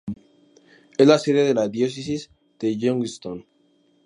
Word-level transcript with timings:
Es 0.97 1.05
la 1.05 1.19
sede 1.19 1.43
de 1.45 1.53
la 1.53 1.69
Diócesis 1.69 2.31
de 2.57 2.75
Youngstown. 2.75 3.45